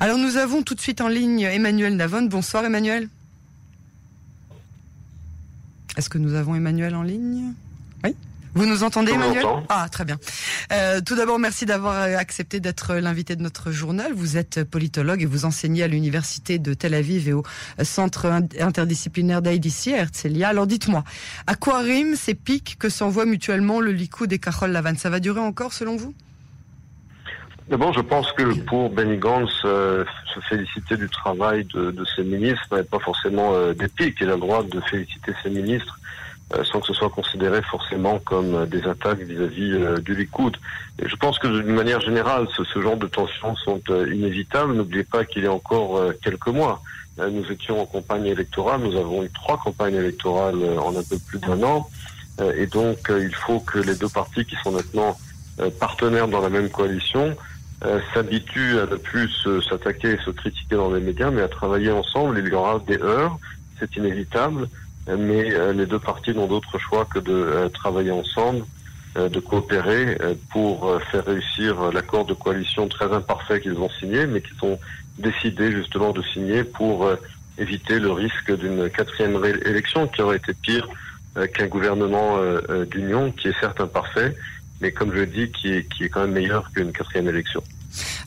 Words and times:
Alors 0.00 0.16
nous 0.16 0.36
avons 0.36 0.62
tout 0.62 0.74
de 0.74 0.80
suite 0.80 1.00
en 1.00 1.08
ligne 1.08 1.40
Emmanuel 1.40 1.96
Navon. 1.96 2.22
Bonsoir 2.22 2.64
Emmanuel. 2.64 3.08
Est-ce 5.96 6.08
que 6.08 6.18
nous 6.18 6.34
avons 6.34 6.54
Emmanuel 6.54 6.94
en 6.94 7.02
ligne? 7.02 7.52
Oui. 8.04 8.14
Vous 8.54 8.64
nous 8.64 8.84
entendez, 8.84 9.10
Emmanuel? 9.12 9.44
Ah, 9.68 9.88
très 9.90 10.04
bien. 10.04 10.16
Euh, 10.72 11.00
tout 11.00 11.16
d'abord, 11.16 11.40
merci 11.40 11.66
d'avoir 11.66 11.96
euh, 11.96 12.16
accepté 12.16 12.60
d'être 12.60 12.94
l'invité 12.94 13.34
de 13.34 13.42
notre 13.42 13.72
journal. 13.72 14.12
Vous 14.12 14.36
êtes 14.36 14.62
politologue 14.62 15.22
et 15.22 15.26
vous 15.26 15.44
enseignez 15.44 15.82
à 15.82 15.88
l'université 15.88 16.60
de 16.60 16.74
Tel 16.74 16.94
Aviv 16.94 17.28
et 17.28 17.32
au 17.32 17.42
centre 17.82 18.26
interdisciplinaire 18.60 19.42
d'IDC 19.42 19.88
à 19.88 20.02
Herzliya. 20.02 20.48
Alors, 20.48 20.68
dites-moi, 20.68 21.02
à 21.48 21.56
quoi 21.56 21.80
riment 21.80 22.14
ces 22.14 22.34
pics 22.34 22.76
que 22.78 22.88
s'envoient 22.88 23.26
mutuellement 23.26 23.80
le 23.80 23.90
Likoud 23.90 24.32
et 24.32 24.38
Carole 24.38 24.70
Lavan 24.70 24.96
Ça 24.96 25.10
va 25.10 25.18
durer 25.18 25.40
encore, 25.40 25.72
selon 25.72 25.96
vous? 25.96 26.14
D'abord, 27.68 27.92
je 27.92 28.00
pense 28.00 28.32
que 28.32 28.58
pour 28.60 28.88
Benny 28.90 29.18
Gantz, 29.18 29.50
euh, 29.64 30.04
se 30.34 30.40
féliciter 30.40 30.96
du 30.96 31.08
travail 31.08 31.64
de, 31.66 31.90
de 31.90 32.04
ses 32.16 32.24
ministres 32.24 32.74
n'est 32.74 32.82
pas 32.82 32.98
forcément 32.98 33.54
euh, 33.54 33.74
pics. 33.96 34.16
Il 34.20 34.30
a 34.30 34.34
le 34.34 34.40
droit 34.40 34.62
de 34.62 34.80
féliciter 34.80 35.32
ses 35.42 35.50
ministres 35.50 35.98
euh, 36.54 36.64
sans 36.64 36.80
que 36.80 36.86
ce 36.86 36.94
soit 36.94 37.10
considéré 37.10 37.60
forcément 37.60 38.20
comme 38.20 38.54
euh, 38.54 38.64
des 38.64 38.82
attaques 38.86 39.18
vis-à-vis 39.18 39.70
euh, 39.72 39.98
du 39.98 40.14
Likoud. 40.14 40.56
Et 40.98 41.06
je 41.06 41.14
pense 41.16 41.38
que 41.38 41.46
d'une 41.46 41.74
manière 41.74 42.00
générale, 42.00 42.48
ce, 42.56 42.64
ce, 42.64 42.80
genre 42.80 42.96
de 42.96 43.06
tensions 43.06 43.54
sont 43.56 43.82
inévitables. 44.10 44.72
N'oubliez 44.72 45.04
pas 45.04 45.26
qu'il 45.26 45.44
y 45.44 45.46
a 45.46 45.52
encore 45.52 46.02
quelques 46.24 46.48
mois, 46.48 46.82
nous 47.18 47.44
étions 47.52 47.82
en 47.82 47.86
campagne 47.86 48.26
électorale, 48.26 48.80
nous 48.80 48.96
avons 48.96 49.22
eu 49.24 49.30
trois 49.30 49.58
campagnes 49.58 49.96
électorales 49.96 50.56
en 50.78 50.96
un 50.96 51.02
peu 51.02 51.18
plus 51.18 51.38
d'un 51.38 51.62
an, 51.62 51.88
et 52.56 52.66
donc 52.66 52.98
il 53.10 53.34
faut 53.34 53.60
que 53.60 53.78
les 53.78 53.94
deux 53.94 54.08
partis 54.08 54.44
qui 54.44 54.56
sont 54.64 54.72
maintenant 54.72 55.16
partenaires 55.78 56.28
dans 56.28 56.40
la 56.40 56.48
même 56.48 56.68
coalition 56.68 57.36
s'habituent 58.12 58.78
à 58.78 58.86
ne 58.86 58.96
plus 58.96 59.30
s'attaquer 59.68 60.12
et 60.12 60.18
se 60.24 60.30
critiquer 60.30 60.76
dans 60.76 60.92
les 60.92 61.00
médias, 61.00 61.30
mais 61.30 61.42
à 61.42 61.48
travailler 61.48 61.90
ensemble. 61.90 62.38
Il 62.38 62.48
y 62.48 62.52
aura 62.52 62.80
des 62.86 63.00
heures, 63.00 63.38
c'est 63.78 63.96
inévitable 63.96 64.68
mais 65.16 65.52
euh, 65.54 65.72
les 65.72 65.86
deux 65.86 65.98
parties 65.98 66.34
n'ont 66.34 66.46
d'autre 66.46 66.78
choix 66.78 67.06
que 67.06 67.18
de 67.18 67.32
euh, 67.32 67.68
travailler 67.68 68.10
ensemble, 68.10 68.64
euh, 69.16 69.28
de 69.28 69.40
coopérer 69.40 70.18
pour 70.50 71.00
faire 71.10 71.24
réussir 71.24 71.92
l'accord 71.92 72.24
de 72.24 72.34
coalition 72.34 72.88
très 72.88 73.12
imparfait 73.12 73.60
qu'ils 73.60 73.78
ont 73.78 73.90
signé, 74.00 74.26
mais 74.26 74.40
qu'ils 74.40 74.62
ont 74.62 74.78
décidé 75.18 75.72
justement 75.72 76.12
de 76.12 76.22
signer 76.22 76.64
pour 76.64 77.10
éviter 77.56 77.98
le 77.98 78.12
risque 78.12 78.56
d'une 78.56 78.88
quatrième 78.90 79.42
élection 79.64 80.06
qui 80.06 80.22
aurait 80.22 80.36
été 80.36 80.52
pire 80.54 80.86
qu'un 81.54 81.66
gouvernement 81.66 82.38
d'union 82.90 83.32
qui 83.32 83.48
est 83.48 83.60
certes 83.60 83.80
imparfait, 83.80 84.36
mais 84.80 84.92
comme 84.92 85.14
je 85.14 85.22
dit, 85.22 85.50
qui 85.50 85.72
est, 85.72 85.88
qui 85.92 86.04
est 86.04 86.08
quand 86.08 86.20
même 86.20 86.32
meilleur 86.32 86.70
qu'une 86.72 86.92
quatrième 86.92 87.28
élection. 87.28 87.62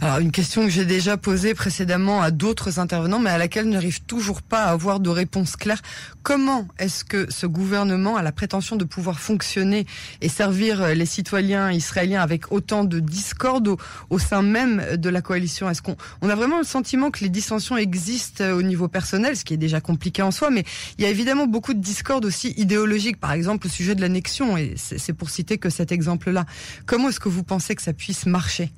Alors 0.01 0.19
une 0.19 0.31
question 0.31 0.63
que 0.63 0.69
j'ai 0.69 0.85
déjà 0.85 1.17
posée 1.17 1.53
précédemment 1.53 2.21
à 2.21 2.31
d'autres 2.31 2.79
intervenants, 2.79 3.19
mais 3.19 3.29
à 3.29 3.37
laquelle 3.37 3.69
n'arrive 3.69 4.01
toujours 4.01 4.41
pas 4.41 4.63
à 4.63 4.71
avoir 4.71 4.99
de 4.99 5.09
réponse 5.09 5.55
claire. 5.55 5.81
Comment 6.23 6.67
est-ce 6.79 7.03
que 7.03 7.31
ce 7.31 7.45
gouvernement 7.45 8.17
a 8.17 8.23
la 8.23 8.31
prétention 8.31 8.75
de 8.75 8.83
pouvoir 8.83 9.19
fonctionner 9.19 9.85
et 10.21 10.29
servir 10.29 10.95
les 10.95 11.05
citoyens 11.05 11.71
israéliens 11.71 12.21
avec 12.21 12.51
autant 12.51 12.83
de 12.83 12.99
discorde 12.99 13.75
au, 14.09 14.19
sein 14.19 14.41
même 14.41 14.97
de 14.97 15.09
la 15.09 15.21
coalition? 15.21 15.69
Est-ce 15.69 15.81
qu'on 15.81 15.95
on 16.21 16.29
a 16.29 16.35
vraiment 16.35 16.57
le 16.57 16.63
sentiment 16.63 17.11
que 17.11 17.23
les 17.23 17.29
dissensions 17.29 17.77
existent 17.77 18.43
au 18.43 18.61
niveau 18.61 18.87
personnel, 18.87 19.37
ce 19.37 19.45
qui 19.45 19.53
est 19.53 19.57
déjà 19.57 19.81
compliqué 19.81 20.21
en 20.21 20.31
soi, 20.31 20.49
mais 20.49 20.63
il 20.97 21.03
y 21.03 21.07
a 21.07 21.09
évidemment 21.09 21.47
beaucoup 21.47 21.73
de 21.73 21.79
discorde 21.79 22.25
aussi 22.25 22.53
idéologique, 22.57 23.19
par 23.19 23.31
exemple 23.31 23.67
au 23.67 23.69
sujet 23.69 23.95
de 23.95 24.01
l'annexion, 24.01 24.57
et 24.57 24.73
c'est 24.75 25.13
pour 25.13 25.29
citer 25.29 25.57
que 25.57 25.69
cet 25.69 25.91
exemple-là. 25.91 26.45
Comment 26.85 27.09
est-ce 27.09 27.19
que 27.19 27.29
vous 27.29 27.43
pensez 27.43 27.75
que 27.75 27.81
ça 27.81 27.93
puisse 27.93 28.25
marcher? 28.25 28.71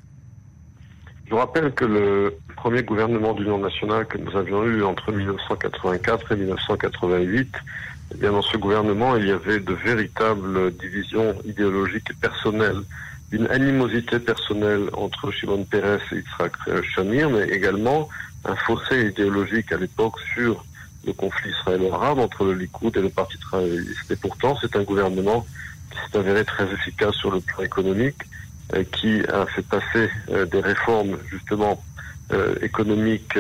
Je 1.33 1.37
rappelle 1.39 1.71
que 1.71 1.83
le 1.83 2.37
premier 2.55 2.83
gouvernement 2.83 3.33
d'union 3.33 3.57
nationale 3.57 4.05
que 4.05 4.19
nous 4.19 4.37
avions 4.37 4.63
eu 4.65 4.83
entre 4.83 5.11
1984 5.11 6.31
et 6.31 6.35
1988, 6.35 7.55
eh 8.11 8.17
bien 8.17 8.33
dans 8.33 8.43
ce 8.43 8.55
gouvernement, 8.55 9.15
il 9.15 9.25
y 9.25 9.31
avait 9.31 9.59
de 9.59 9.73
véritables 9.73 10.71
divisions 10.77 11.33
idéologiques 11.43 12.11
et 12.11 12.13
personnelles, 12.13 12.83
une 13.31 13.47
animosité 13.47 14.19
personnelle 14.19 14.89
entre 14.93 15.31
Shimon 15.31 15.63
Peres 15.63 16.01
et 16.11 16.17
Yitzhak 16.17 16.53
Shamir, 16.93 17.31
mais 17.31 17.45
également 17.45 18.09
un 18.45 18.55
fossé 18.55 19.07
idéologique 19.07 19.71
à 19.71 19.77
l'époque 19.77 20.19
sur 20.35 20.63
le 21.03 21.13
conflit 21.13 21.49
israélo-arabe 21.49 22.19
entre 22.19 22.45
le 22.45 22.53
Likoud 22.53 22.95
et 22.95 23.01
le 23.01 23.09
Parti 23.09 23.39
travailliste. 23.39 24.11
Et 24.11 24.17
pourtant, 24.17 24.55
c'est 24.61 24.75
un 24.75 24.83
gouvernement 24.83 25.47
qui 25.89 25.97
s'est 25.97 26.19
avéré 26.19 26.45
très 26.45 26.71
efficace 26.71 27.15
sur 27.15 27.31
le 27.31 27.39
plan 27.39 27.63
économique, 27.63 28.21
qui 28.81 29.21
a 29.31 29.45
fait 29.45 29.65
passer 29.65 30.09
euh, 30.29 30.45
des 30.45 30.59
réformes 30.59 31.17
justement 31.29 31.83
euh, 32.31 32.55
économiques 32.61 33.37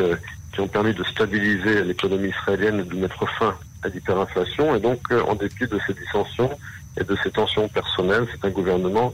qui 0.53 0.59
ont 0.59 0.67
permis 0.67 0.93
de 0.93 1.03
stabiliser 1.03 1.83
l'économie 1.83 2.29
israélienne 2.29 2.81
et 2.81 2.83
de 2.83 2.95
mettre 2.95 3.27
fin 3.39 3.55
à 3.81 3.87
l'hyperinflation. 3.87 4.75
Et 4.75 4.79
donc, 4.79 4.99
en 5.11 5.33
dépit 5.35 5.65
de 5.65 5.79
ces 5.87 5.93
dissensions 5.93 6.51
et 6.99 7.03
de 7.03 7.17
ces 7.23 7.31
tensions 7.31 7.67
personnelles, 7.67 8.27
c'est 8.31 8.45
un 8.45 8.51
gouvernement 8.51 9.13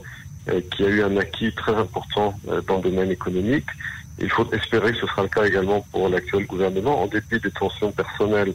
qui 0.70 0.84
a 0.84 0.88
eu 0.88 1.02
un 1.02 1.16
acquis 1.16 1.52
très 1.54 1.74
important 1.74 2.38
dans 2.66 2.76
le 2.76 2.82
domaine 2.82 3.10
économique. 3.10 3.66
Il 4.18 4.30
faut 4.30 4.46
espérer 4.52 4.92
que 4.92 4.98
ce 4.98 5.06
sera 5.06 5.22
le 5.22 5.28
cas 5.28 5.44
également 5.44 5.80
pour 5.92 6.10
l'actuel 6.10 6.46
gouvernement, 6.46 7.02
en 7.02 7.06
dépit 7.06 7.40
des 7.40 7.50
tensions 7.50 7.90
personnelles 7.90 8.52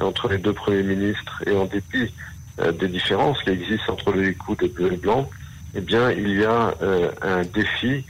entre 0.00 0.28
les 0.28 0.38
deux 0.38 0.52
premiers 0.52 0.84
ministres 0.84 1.42
et 1.44 1.56
en 1.56 1.64
dépit 1.64 2.14
des 2.78 2.88
différences 2.88 3.42
qui 3.42 3.50
existent 3.50 3.94
entre 3.94 4.12
les 4.12 4.28
Likoud 4.28 4.62
et 4.62 4.72
le 4.78 4.96
Blanc 4.96 5.28
eh 5.74 5.80
bien, 5.80 6.10
il 6.10 6.38
y 6.38 6.44
a 6.44 6.74
euh, 6.82 7.10
un 7.22 7.42
défi, 7.42 8.04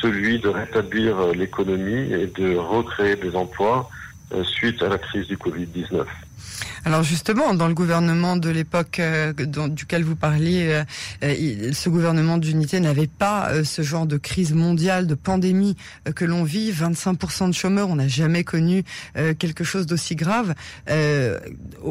celui 0.00 0.38
de 0.38 0.48
rétablir 0.48 1.18
euh, 1.18 1.32
l'économie 1.32 2.12
et 2.12 2.26
de 2.26 2.56
recréer 2.56 3.16
des 3.16 3.34
emplois 3.36 3.88
euh, 4.34 4.44
suite 4.44 4.82
à 4.82 4.88
la 4.88 4.98
crise 4.98 5.26
du 5.26 5.36
Covid-19. 5.36 6.04
Alors 6.84 7.02
justement, 7.02 7.54
dans 7.54 7.68
le 7.68 7.74
gouvernement 7.74 8.36
de 8.36 8.48
l'époque 8.48 9.00
duquel 9.70 10.04
vous 10.04 10.16
parliez, 10.16 10.82
ce 11.22 11.88
gouvernement 11.88 12.38
d'unité 12.38 12.80
n'avait 12.80 13.06
pas 13.06 13.64
ce 13.64 13.82
genre 13.82 14.06
de 14.06 14.16
crise 14.16 14.52
mondiale, 14.52 15.06
de 15.06 15.14
pandémie 15.14 15.76
que 16.14 16.24
l'on 16.24 16.44
vit. 16.44 16.72
25% 16.72 17.48
de 17.48 17.54
chômeurs, 17.54 17.88
on 17.88 17.96
n'a 17.96 18.08
jamais 18.08 18.44
connu 18.44 18.84
quelque 19.14 19.64
chose 19.64 19.86
d'aussi 19.86 20.14
grave. 20.14 20.54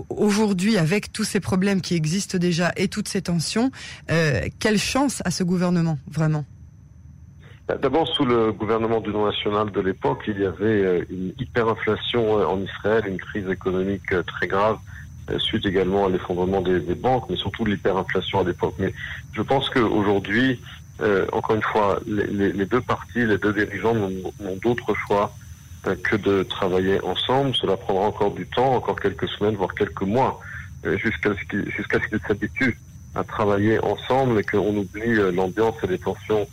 Aujourd'hui, 0.09 0.77
avec 0.77 1.11
tous 1.11 1.25
ces 1.25 1.39
problèmes 1.39 1.81
qui 1.81 1.95
existent 1.95 2.37
déjà 2.37 2.71
et 2.77 2.87
toutes 2.87 3.09
ces 3.09 3.21
tensions, 3.21 3.71
quelle 4.59 4.79
chance 4.79 5.21
à 5.25 5.31
ce 5.31 5.43
gouvernement, 5.43 5.99
vraiment? 6.09 6.45
D'abord, 7.67 8.07
sous 8.07 8.25
le 8.25 8.51
gouvernement 8.51 8.99
d'union 8.99 9.25
nationale 9.25 9.71
de 9.71 9.81
l'époque, 9.81 10.23
il 10.27 10.39
y 10.39 10.45
avait 10.45 10.83
euh, 10.85 11.05
une 11.09 11.33
hyperinflation 11.39 12.39
euh, 12.39 12.45
en 12.45 12.61
Israël, 12.61 13.05
une 13.07 13.17
crise 13.17 13.49
économique 13.49 14.11
euh, 14.11 14.21
très 14.21 14.47
grave, 14.47 14.77
suite 15.39 15.65
également 15.65 16.05
à 16.05 16.09
l'effondrement 16.09 16.61
des, 16.61 16.79
banques, 16.93 17.25
mais 17.31 17.35
surtout 17.35 17.65
l'hyperinflation 17.65 18.41
à 18.41 18.43
l'époque. 18.43 18.75
Mais 18.77 18.93
je 19.33 19.41
pense 19.41 19.71
qu'aujourd'hui, 19.71 20.61
encore 21.31 21.55
une 21.55 21.63
fois, 21.63 21.99
les, 22.05 22.65
deux 22.67 22.81
partis, 22.81 23.25
les 23.25 23.39
deux 23.39 23.51
dirigeants 23.51 23.95
n'ont 23.95 24.55
d'autre 24.61 24.93
choix 24.93 25.33
que 26.03 26.15
de 26.15 26.43
travailler 26.43 27.03
ensemble. 27.03 27.55
Cela 27.55 27.75
prendra 27.75 28.05
encore 28.05 28.35
du 28.35 28.45
temps, 28.45 28.75
encore 28.75 28.99
quelques 28.99 29.27
semaines, 29.29 29.55
voire 29.55 29.73
quelques 29.73 30.03
mois, 30.03 30.39
jusqu'à 30.83 31.31
ce 31.33 31.43
qu'ils 31.49 32.21
s'habituent 32.27 32.77
à 33.15 33.23
travailler 33.23 33.79
ensemble 33.79 34.39
et 34.39 34.43
qu'on 34.43 34.77
oublie 34.77 35.15
l'ambiance 35.33 35.75
et 35.83 35.87
les 35.87 35.97
tensions 35.97 36.41
euh, 36.41 36.45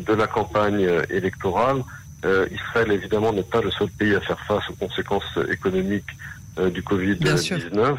de 0.00 0.12
la 0.12 0.26
campagne 0.26 0.84
euh, 0.84 1.02
électorale. 1.10 1.82
Euh, 2.24 2.46
Israël, 2.50 2.92
évidemment, 2.92 3.32
n'est 3.32 3.42
pas 3.42 3.60
le 3.60 3.70
seul 3.70 3.88
pays 3.88 4.14
à 4.14 4.20
faire 4.20 4.40
face 4.40 4.68
aux 4.70 4.74
conséquences 4.74 5.38
économiques 5.50 6.10
du 6.72 6.80
Covid-19. 6.80 7.96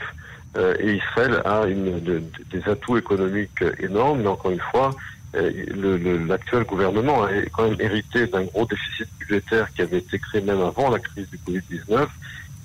et 0.79 0.93
Israël 0.93 1.43
a 1.45 1.67
une, 1.67 1.99
des 1.99 2.63
atouts 2.67 2.97
économiques 2.97 3.63
énormes, 3.79 4.21
mais 4.21 4.27
encore 4.27 4.49
une 4.49 4.65
fois, 4.71 4.89
l'actuel 5.35 6.63
gouvernement 6.63 7.25
a 7.25 7.29
quand 7.53 7.69
même 7.69 7.79
hérité 7.79 8.25
d'un 8.25 8.45
gros 8.45 8.65
déficit 8.65 9.07
budgétaire 9.19 9.71
qui 9.75 9.83
avait 9.83 9.99
été 9.99 10.17
créé 10.17 10.41
même 10.41 10.61
avant 10.61 10.89
la 10.89 10.97
crise 10.97 11.29
du 11.29 11.37
Covid-19. 11.37 12.07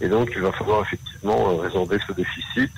Et 0.01 0.09
donc, 0.09 0.33
il 0.35 0.41
va 0.41 0.51
falloir 0.53 0.81
effectivement 0.81 1.59
résorber 1.59 1.99
ce 2.07 2.13
déficit 2.15 2.73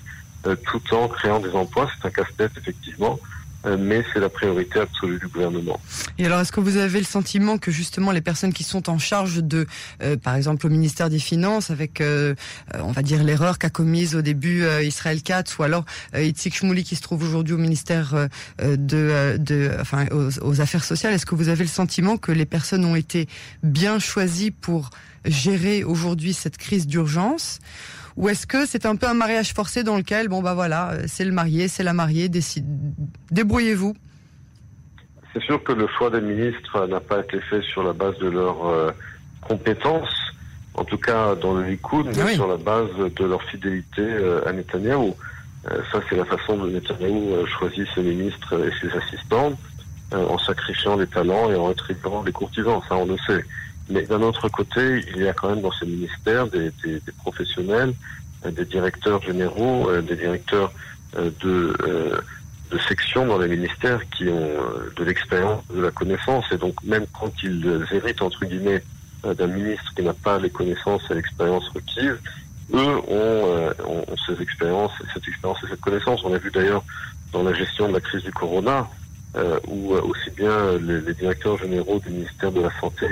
tout 0.65 0.95
en 0.95 1.07
créant 1.07 1.39
des 1.39 1.53
emplois. 1.53 1.89
C'est 1.97 2.09
un 2.09 2.11
casse-tête, 2.11 2.51
effectivement. 2.59 3.21
Euh, 3.67 3.77
mais 3.79 4.05
c'est 4.13 4.21
la 4.21 4.29
priorité 4.29 4.81
absolue 4.81 5.19
du 5.19 5.29
gouvernement. 5.29 5.81
Et 6.19 6.27
alors, 6.27 6.41
est-ce 6.41 6.53
que 6.53 6.61
vous 6.61 6.77
avez 6.77 6.99
le 6.99 7.05
sentiment 7.05 7.59
que 7.59 7.71
justement 7.71 8.13
les 8.13 8.21
personnes 8.21 8.53
qui 8.53 8.65
sont 8.65 8.91
en 8.91 8.99
charge 8.99 9.43
de, 9.43 9.67
euh, 10.03 10.17
par 10.17 10.35
exemple, 10.35 10.67
au 10.67 10.71
ministère 10.71 11.09
des 11.09 11.19
Finances, 11.19 11.71
avec, 11.71 12.01
euh, 12.01 12.35
on 12.75 12.93
va 12.93 13.03
dire, 13.03 13.25
l'erreur 13.25 13.59
qu'a 13.59 13.71
commise 13.71 14.15
au 14.15 14.23
début 14.23 14.65
Israël 14.83 15.23
Katz, 15.23 15.59
ou 15.59 15.63
alors 15.63 15.85
Itzik 16.15 16.55
Shmouli 16.55 16.85
qui 16.85 16.97
se 16.97 17.03
trouve 17.03 17.23
aujourd'hui 17.23 17.55
au 17.55 17.59
ministère 17.59 18.29
de, 18.63 19.37
de, 19.39 19.71
enfin, 19.81 20.07
aux, 20.11 20.39
aux 20.41 20.61
affaires 20.61 20.85
sociales, 20.85 21.15
est-ce 21.15 21.27
que 21.27 21.35
vous 21.35 21.49
avez 21.49 21.65
le 21.65 21.71
sentiment 21.71 22.17
que 22.17 22.33
les 22.33 22.47
personnes 22.47 22.85
ont 22.85 22.97
été 22.97 23.29
bien 23.63 23.99
choisies 23.99 24.51
pour 24.51 24.91
gérer 25.25 25.85
aujourd'hui 25.85 26.35
cette 26.35 26.59
crise 26.59 26.87
d'urgence? 26.87 27.61
Ou 28.17 28.29
est-ce 28.29 28.47
que 28.47 28.65
c'est 28.65 28.87
un 28.87 28.95
peu 28.95 29.09
un 29.09 29.15
mariage 29.15 29.53
forcé 29.53 29.83
dans 29.83 29.97
lequel, 29.97 30.29
bon 30.29 30.41
bah 30.41 30.55
voilà, 30.55 30.93
euh, 30.93 31.05
c'est 31.09 31.25
le 31.25 31.33
marié, 31.33 31.67
c'est 31.67 31.83
la 31.83 31.93
mariée, 31.93 32.29
décide, 32.29 32.65
débrouillez-vous 33.35 33.95
C'est 35.33 35.43
sûr 35.43 35.63
que 35.63 35.73
le 35.73 35.87
choix 35.99 36.09
des 36.09 36.21
ministres 36.21 36.87
n'a 36.87 37.01
pas 37.01 37.21
été 37.21 37.41
fait 37.41 37.63
sur 37.63 37.83
la 37.83 37.93
base 37.93 38.17
de 38.19 38.29
leurs 38.29 38.67
euh, 38.67 38.91
compétences, 39.43 40.33
en 40.75 40.85
tout 40.85 40.99
cas 40.99 41.35
dans 41.35 41.55
le 41.55 41.65
Likoud, 41.65 42.07
mais 42.17 42.35
sur 42.35 42.47
la 42.47 42.57
base 42.57 42.91
de 42.97 43.25
leur 43.25 43.43
fidélité 43.43 44.07
à 44.47 44.53
Netanyahou. 44.53 45.15
ça, 45.93 46.01
c'est 46.09 46.17
la 46.17 46.25
façon 46.25 46.57
dont 46.57 46.67
Netanyahou 46.67 47.47
choisit 47.47 47.87
ses 47.95 48.03
ministres 48.03 48.55
et 48.67 48.73
ses 48.81 48.97
assistants, 48.97 49.53
en 50.13 50.39
sacrifiant 50.39 50.97
les 50.97 51.07
talents 51.07 51.51
et 51.51 51.57
en 51.57 51.67
rétribuant 51.67 52.23
les 52.23 52.33
courtisans, 52.33 52.81
ça 52.89 52.97
on 52.97 53.07
le 53.07 53.17
sait. 53.27 53.45
Mais 53.89 54.03
d'un 54.03 54.23
autre 54.23 54.49
côté, 54.49 55.05
il 55.15 55.23
y 55.23 55.29
a 55.29 55.33
quand 55.33 55.51
même 55.51 55.61
dans 55.61 55.73
ces 55.73 55.87
ministères 55.87 56.47
des, 56.49 56.71
des, 56.83 57.01
des 57.01 57.13
professionnels, 57.19 57.93
des 58.45 58.65
directeurs 58.65 59.23
généraux, 59.23 59.91
des 60.01 60.17
directeurs 60.17 60.73
de 61.17 61.75
de 62.75 62.79
sections 62.79 63.25
dans 63.25 63.39
les 63.39 63.47
ministères 63.47 64.01
qui 64.11 64.29
ont 64.29 64.51
euh, 64.51 64.93
de 64.97 65.05
l'expérience, 65.05 65.63
de 65.73 65.81
la 65.81 65.93
connaissance, 65.93 66.45
et 66.51 66.57
donc 66.57 66.75
même 66.83 67.07
quand 67.19 67.33
ils 67.43 67.87
héritent 67.93 68.23
entre 68.23 68.45
guillemets 68.45 68.83
euh, 69.25 69.33
d'un 69.33 69.47
ministre 69.47 69.93
qui 69.95 70.03
n'a 70.03 70.13
pas 70.13 70.39
les 70.41 70.51
connaissances 70.51 71.03
et 71.11 71.15
l'expérience 71.15 71.69
requises, 71.69 72.19
eux 72.73 72.99
euh, 73.09 73.73
ont, 73.87 74.05
ont, 74.09 74.17
ces 74.27 74.43
expériences, 74.43 74.91
cette 75.15 75.29
expérience 75.29 75.59
et 75.65 75.69
cette 75.71 75.81
connaissance. 75.81 76.25
On 76.25 76.35
a 76.35 76.39
vu 76.39 76.51
d'ailleurs 76.51 76.83
dans 77.33 77.45
la 77.45 77.53
gestion 77.53 77.89
de 77.89 77.93
la 77.93 78.01
crise 78.01 78.25
du 78.25 78.33
corona, 78.33 78.89
euh, 79.37 79.61
où 79.69 79.93
aussi 79.93 80.31
bien 80.31 80.77
les, 80.79 81.15
directeurs 81.15 81.57
généraux 81.59 82.01
du 82.01 82.11
ministère 82.11 82.51
de 82.51 82.61
la 82.61 82.73
Santé 82.81 83.07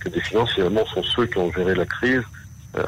que 0.00 0.08
des 0.08 0.20
Finances, 0.20 0.52
finalement, 0.54 0.86
sont 0.86 1.02
ceux 1.02 1.26
qui 1.26 1.36
ont 1.36 1.52
géré 1.52 1.74
la 1.74 1.86
crise, 1.86 2.22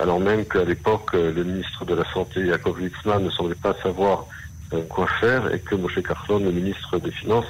alors 0.01 0.19
même 0.19 0.47
qu'à 0.47 0.65
l'époque, 0.65 1.13
le 1.13 1.45
ministre 1.45 1.85
de 1.85 1.95
la 1.95 2.05
Santé, 2.13 2.47
Jacob 2.47 2.79
Litzman, 2.79 3.23
ne 3.23 3.31
semblait 3.31 3.55
pas 3.55 3.75
savoir 3.83 4.21
euh, 4.21 4.44
quoi 4.89 5.07
faire 5.21 5.53
et 5.53 5.61
que 5.61 5.75
Moshe 5.75 6.03
Carlon, 6.03 6.39
le 6.39 6.53
ministre 6.53 6.99
des 6.99 7.11
Finances, 7.11 7.47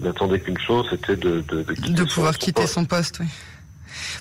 n'attendait 0.00 0.40
qu'une 0.40 0.58
chose, 0.58 0.86
c'était 0.90 1.16
de, 1.16 1.42
de, 1.48 1.62
de, 1.62 1.92
de 1.92 2.04
pouvoir 2.04 2.38
quitter 2.38 2.66
son 2.66 2.84
poste. 2.84 3.18
Oui. 3.20 3.26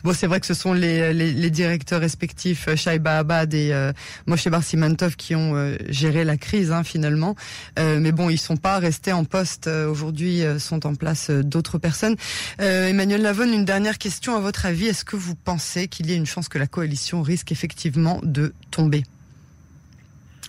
Bon, 0.04 0.14
c'est 0.14 0.26
vrai 0.26 0.40
que 0.40 0.46
ce 0.48 0.54
sont 0.54 0.74
les, 0.74 1.14
les, 1.14 1.32
les 1.34 1.50
directeurs 1.52 2.02
respectifs, 2.02 2.68
euh, 2.68 2.76
Shaiba 2.76 3.20
Abad 3.20 3.54
et 3.54 3.72
euh, 3.72 3.94
Moshe 4.26 4.48
Barsimantov, 4.48 5.16
qui 5.16 5.36
ont 5.36 5.56
euh, 5.56 5.76
géré 5.88 6.24
la 6.24 6.36
crise 6.38 6.72
hein, 6.72 6.84
finalement. 6.84 7.36
Euh, 7.78 8.00
mais 8.00 8.12
bon, 8.12 8.30
ils 8.30 8.40
sont 8.40 8.58
pas 8.58 8.80
restés 8.80 9.14
en 9.14 9.24
poste. 9.24 9.68
Aujourd'hui, 9.68 10.42
sont 10.60 10.86
en 10.88 10.96
place 10.96 11.30
d'autres 11.30 11.78
personnes. 11.78 12.16
Emmanuel 12.58 13.22
Lavonne, 13.22 13.54
une 13.54 13.66
dernière 13.66 13.98
question 13.98 14.36
à 14.36 14.40
votre 14.40 14.66
avis. 14.66 14.88
Est-ce 14.88 15.06
que 15.06 15.16
vous 15.16 15.36
pensez 15.36 15.88
qu'il 15.88 16.10
y 16.10 16.14
a 16.14 16.16
une 16.16 16.26
chance 16.26 16.50
que 16.50 16.58
la 16.58 16.68
coalition 16.68 17.22
risque 17.22 17.52
effectivement 17.52 18.20
de 18.24 18.54
tomber? 18.72 19.04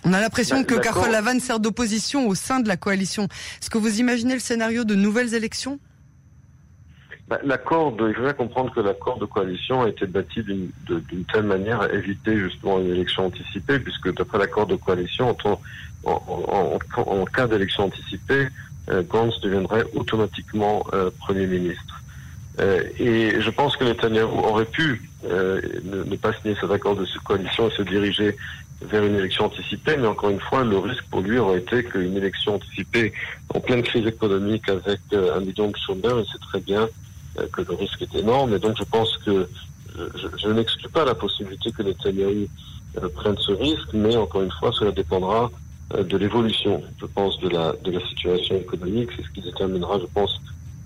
On 0.05 0.13
a 0.13 0.21
l'impression 0.21 0.65
que 0.65 0.75
Carole 0.75 1.11
Lavanne 1.11 1.41
sert 1.41 1.61
d'opposition 1.61 2.29
au 2.29 2.35
sein 2.35 2.61
de 2.61 2.69
la 2.69 2.77
coalition. 2.77 3.25
Est-ce 3.61 3.71
que 3.71 3.79
vous 3.79 4.01
imaginez 4.01 4.35
le 4.35 4.41
scénario 4.41 4.85
de 4.85 4.95
nouvelles 4.95 5.35
élections? 5.35 5.79
Bah, 7.29 7.39
L'accord, 7.45 7.95
il 8.01 8.15
faut 8.15 8.23
bien 8.23 8.33
comprendre 8.33 8.73
que 8.73 8.81
l'accord 8.81 9.19
de 9.19 9.27
coalition 9.27 9.83
a 9.83 9.89
été 9.89 10.07
bâti 10.07 10.43
d'une 10.43 11.25
telle 11.33 11.43
manière 11.43 11.83
à 11.83 11.93
éviter 11.93 12.39
justement 12.39 12.81
une 12.81 12.91
élection 12.91 13.27
anticipée, 13.27 13.79
puisque 13.79 14.15
d'après 14.15 14.39
l'accord 14.39 14.67
de 14.67 14.77
coalition, 14.77 15.37
en, 16.05 17.25
cas 17.27 17.47
d'élection 17.47 17.85
anticipée, 17.85 18.49
euh, 18.89 19.03
Gantz 19.03 19.41
deviendrait 19.43 19.85
automatiquement 19.95 20.87
euh, 20.95 21.11
Premier 21.19 21.47
ministre. 21.47 22.03
Euh, 22.61 22.83
et 22.99 23.41
je 23.41 23.51
pense 23.51 23.77
que 23.77 23.85
Netanyahu 23.85 24.25
aurait 24.25 24.65
pu 24.65 25.09
euh, 25.25 25.61
ne, 25.85 26.05
ne, 26.05 26.17
pas 26.17 26.33
signer 26.33 26.57
cet 26.61 26.71
accord 26.71 26.97
de 26.97 27.07
coalition 27.25 27.69
et 27.69 27.73
se 27.73 27.83
diriger 27.83 28.37
vers 28.83 29.05
une 29.05 29.17
élection 29.17 29.47
anticipée, 29.47 29.97
mais 29.97 30.07
encore 30.07 30.31
une 30.31 30.41
fois, 30.41 30.63
le 30.63 30.79
risque 30.79 31.05
pour 31.11 31.21
lui 31.21 31.39
aurait 31.39 31.59
été 31.59 31.83
qu'une 31.85 32.17
élection 32.17 32.55
anticipée 32.55 33.13
en 33.55 33.61
pleine 33.61 33.83
crise 33.83 34.07
économique 34.07 34.69
avec 34.69 35.01
euh, 35.13 35.37
un 35.37 35.41
million 35.41 35.69
de 35.69 35.77
chômeurs, 35.77 36.21
et 36.21 36.25
c'est 36.31 36.41
très 36.41 36.61
bien 36.61 36.89
euh, 37.39 37.47
que 37.53 37.63
le 37.63 37.75
risque 37.75 38.03
est 38.03 38.15
énorme, 38.15 38.55
et 38.55 38.59
donc 38.59 38.77
je 38.79 38.85
pense 38.85 39.17
que 39.19 39.49
euh, 39.99 40.09
je, 40.37 40.49
n'exclus 40.51 40.89
pas 40.89 41.05
la 41.05 41.15
possibilité 41.15 41.73
que 41.73 41.83
Netanyahu 41.83 42.49
prenne 43.15 43.37
ce 43.39 43.53
risque, 43.53 43.93
mais 43.93 44.17
encore 44.17 44.43
une 44.43 44.53
fois, 44.53 44.73
cela 44.73 44.93
dépendra 44.93 45.51
de 45.97 46.17
l'évolution, 46.17 46.83
je 47.01 47.07
pense, 47.07 47.39
de 47.41 47.49
la, 47.49 47.73
de 47.85 47.91
la 47.91 48.01
situation 48.09 48.57
économique, 48.57 49.11
c'est 49.17 49.23
ce 49.23 49.31
qui 49.31 49.41
déterminera, 49.41 49.99
je 49.99 50.07
pense, 50.13 50.41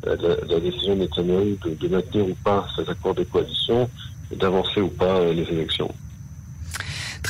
la, 0.05 0.61
décision 0.61 0.95
de 0.95 1.00
Netanyahu 1.00 1.59
de, 1.65 1.75
de 1.75 1.88
maintenir 1.88 2.27
ou 2.27 2.35
pas 2.43 2.67
ces 2.75 2.88
accords 2.88 3.15
de 3.15 3.25
coalition, 3.25 3.88
d'avancer 4.35 4.81
ou 4.81 4.88
pas 4.88 5.25
les 5.33 5.43
élections. 5.43 5.93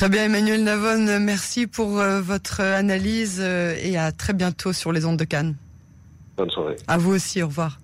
Très 0.03 0.09
bien, 0.09 0.25
Emmanuel 0.25 0.65
Navon, 0.65 1.17
merci 1.21 1.65
pour 1.65 2.01
euh, 2.01 2.19
votre 2.19 2.59
analyse 2.59 3.39
euh, 3.41 3.73
et 3.81 3.97
à 3.97 4.11
très 4.11 4.33
bientôt 4.33 4.73
sur 4.73 4.91
les 4.91 5.05
ondes 5.05 5.15
de 5.15 5.23
Cannes. 5.23 5.55
Bonne 6.35 6.49
soirée. 6.49 6.75
À 6.89 6.97
vous 6.97 7.13
aussi, 7.13 7.41
au 7.41 7.47
revoir. 7.47 7.79